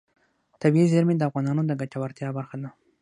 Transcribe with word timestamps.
طبیعي 0.61 0.87
زیرمې 0.93 1.15
د 1.17 1.21
افغانانو 1.29 1.61
د 1.65 1.71
ګټورتیا 1.81 2.27
برخه 2.37 2.55
ده. 2.61 2.69